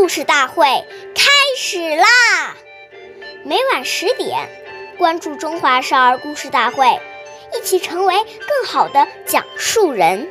[0.00, 0.64] 故事大会
[1.14, 2.56] 开始啦！
[3.44, 4.48] 每晚十点，
[4.96, 6.86] 关注《中华少儿故事大会》，
[7.54, 10.26] 一起成为更好的讲述人。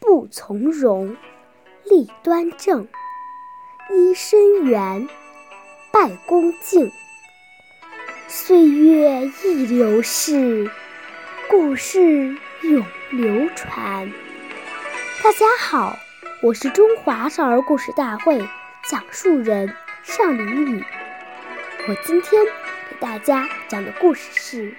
[0.00, 1.18] 不从容，
[1.84, 2.88] 立端正，
[3.90, 5.06] 揖深圆，
[5.92, 6.90] 拜恭敬。
[8.26, 10.70] 岁月易流逝，
[11.50, 14.10] 故事永流传。
[15.22, 15.98] 大家好。
[16.46, 18.38] 我是中华少儿故事大会
[18.88, 20.84] 讲述人尚林宇，
[21.88, 22.40] 我今天
[22.88, 24.70] 给大家讲的故事是《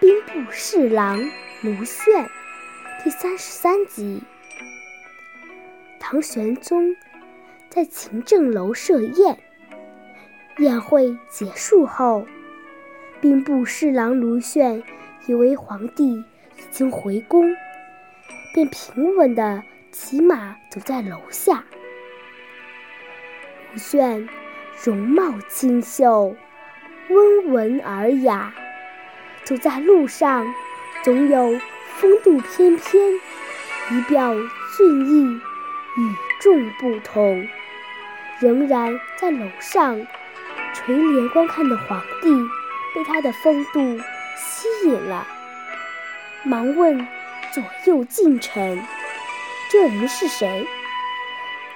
[0.00, 1.18] 兵部侍郎
[1.62, 2.24] 卢旋》
[3.04, 4.24] 第三十三集。
[6.00, 6.96] 唐玄宗
[7.70, 9.38] 在勤政楼设宴，
[10.58, 12.26] 宴会结束后，
[13.20, 14.82] 兵部侍郎卢旋
[15.28, 16.24] 以为皇帝已
[16.72, 17.54] 经回宫，
[18.52, 19.62] 便平稳地。
[19.98, 21.64] 骑马走在楼下，
[23.72, 24.28] 卢旋
[24.84, 26.36] 容貌清秀，
[27.08, 28.52] 温文尔雅，
[29.42, 30.46] 走在路上
[31.02, 31.58] 总有
[31.94, 33.14] 风度翩翩，
[33.90, 34.34] 仪表
[34.76, 37.48] 俊逸，与众不同。
[38.38, 40.06] 仍然在楼上
[40.74, 42.28] 垂帘观看的皇帝，
[42.94, 43.80] 被他的风度
[44.36, 45.26] 吸引了，
[46.44, 46.98] 忙问
[47.50, 48.78] 左右近臣。
[49.68, 50.66] 这人是谁？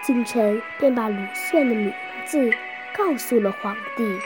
[0.02, 1.92] 京臣便把卢旋的名
[2.24, 2.50] 字
[2.96, 4.18] 告诉了皇帝。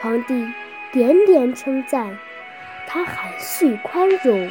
[0.00, 0.46] 皇帝
[0.92, 2.18] 连连称赞
[2.86, 4.50] 他含蓄宽容，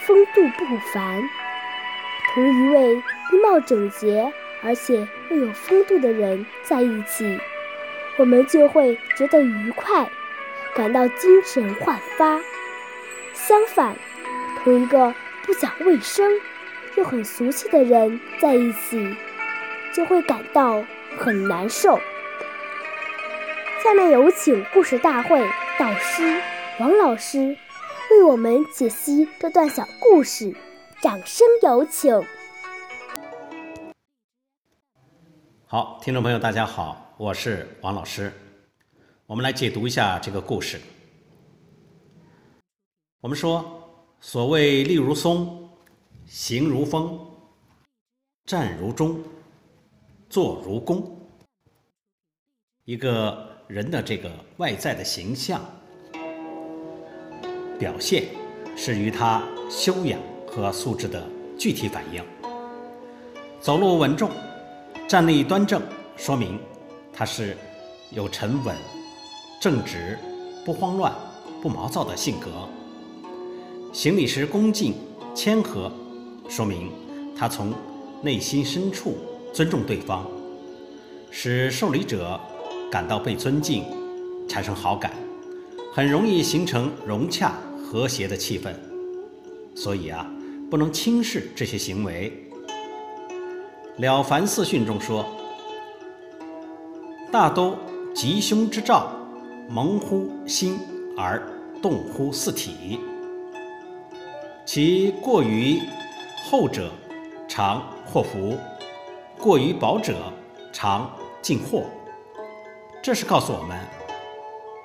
[0.00, 1.22] 风度不凡。
[2.32, 7.38] 同一位衣帽整洁而且又有风度的人在一起，
[8.16, 10.08] 我们就会觉得愉快，
[10.74, 12.40] 感到精神焕发。
[13.32, 13.96] 相反，
[14.62, 16.32] 同一个不讲卫生。
[16.96, 19.16] 又很俗气的人在一起，
[19.92, 20.84] 就会感到
[21.18, 21.98] 很难受。
[23.82, 25.40] 下面有请故事大会
[25.76, 26.40] 导师
[26.78, 27.56] 王老师
[28.12, 30.54] 为我们解析这段小故事，
[31.02, 32.22] 掌声有请。
[35.66, 38.32] 好，听众朋友，大家好，我是王老师，
[39.26, 40.80] 我们来解读一下这个故事。
[43.20, 43.82] 我们说，
[44.20, 45.63] 所谓立如松。
[46.26, 47.20] 行如风，
[48.46, 49.22] 站如钟，
[50.30, 51.04] 坐如弓。
[52.84, 55.60] 一个人的这个外在的形象
[57.78, 58.24] 表现，
[58.74, 61.22] 是与他修养和素质的
[61.58, 62.24] 具体反应。
[63.60, 64.30] 走路稳重，
[65.06, 65.82] 站立端正，
[66.16, 66.58] 说明
[67.12, 67.54] 他是
[68.10, 68.74] 有沉稳、
[69.60, 70.18] 正直、
[70.64, 71.14] 不慌乱、
[71.60, 72.66] 不毛躁的性格。
[73.92, 74.94] 行礼时恭敬、
[75.34, 75.92] 谦和。
[76.48, 76.90] 说明
[77.36, 77.72] 他从
[78.22, 79.16] 内心深处
[79.52, 80.26] 尊重对方，
[81.30, 82.40] 使受礼者
[82.90, 83.84] 感到被尊敬，
[84.48, 85.12] 产生好感，
[85.92, 88.72] 很容易形成融洽和谐的气氛。
[89.74, 90.30] 所以啊，
[90.70, 92.32] 不能轻视这些行为。
[94.00, 95.26] 《了凡四训》中说
[97.32, 97.76] ：“大都
[98.14, 99.12] 吉凶之兆，
[99.68, 100.78] 蒙乎心
[101.16, 101.42] 而
[101.82, 103.00] 动乎四体，
[104.64, 105.80] 其过于。”
[106.56, 106.88] 厚者
[107.48, 108.56] 常祸福，
[109.40, 110.32] 过于薄者
[110.72, 111.10] 常
[111.42, 111.82] 进祸。
[113.02, 113.76] 这是告诉我们，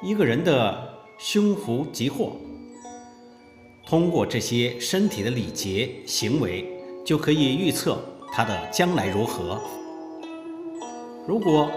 [0.01, 2.31] 一个人的凶福吉祸，
[3.85, 6.65] 通过这些身体的礼节行为，
[7.05, 9.61] 就可以预测他的将来如何。
[11.27, 11.69] 如果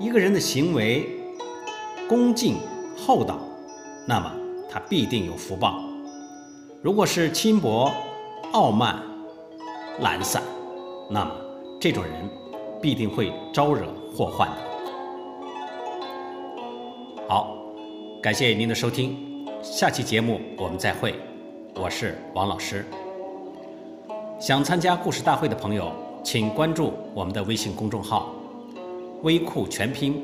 [0.00, 1.08] 一个人的行为
[2.08, 2.56] 恭敬
[2.96, 3.38] 厚道，
[4.08, 4.32] 那么
[4.68, 5.80] 他必定有福报；
[6.82, 7.92] 如果是轻薄
[8.50, 9.00] 傲慢，
[10.00, 10.42] 懒散，
[11.10, 11.32] 那么
[11.78, 12.12] 这种人
[12.80, 14.56] 必定会招惹祸患的。
[17.28, 17.54] 好，
[18.22, 21.14] 感谢您的收听，下期节目我们再会，
[21.74, 22.86] 我是王老师。
[24.38, 25.92] 想参加故事大会的朋友，
[26.24, 28.30] 请关注我们的微信公众号
[29.22, 30.22] “微库全拼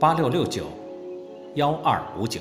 [0.00, 0.64] 八六六九
[1.54, 2.40] 幺二五九”。